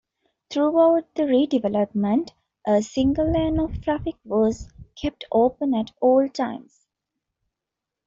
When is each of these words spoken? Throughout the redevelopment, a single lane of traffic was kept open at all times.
Throughout 0.49 1.13
the 1.13 1.25
redevelopment, 1.27 2.31
a 2.65 2.81
single 2.81 3.31
lane 3.31 3.59
of 3.59 3.79
traffic 3.81 4.15
was 4.25 4.67
kept 4.99 5.25
open 5.31 5.75
at 5.75 5.91
all 6.01 6.27
times. 6.27 6.87